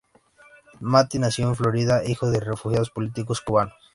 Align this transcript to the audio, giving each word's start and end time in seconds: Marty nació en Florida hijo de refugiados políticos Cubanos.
Marty 0.79 1.19
nació 1.19 1.47
en 1.49 1.55
Florida 1.55 2.01
hijo 2.03 2.31
de 2.31 2.39
refugiados 2.39 2.89
políticos 2.89 3.39
Cubanos. 3.39 3.75